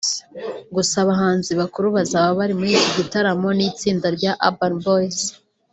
gusa 0.75 0.95
abahanzi 1.03 1.51
bakuru 1.61 1.87
bazaba 1.97 2.29
bari 2.39 2.53
muri 2.59 2.71
iki 2.77 2.91
gitaramo 2.97 3.47
ni 3.57 3.63
itsinda 3.69 4.07
rya 4.17 4.31
Urban 4.47 4.75
Boyz 4.85 5.17